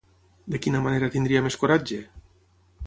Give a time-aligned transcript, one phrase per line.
[0.53, 2.03] De quina manera tindria més coratge?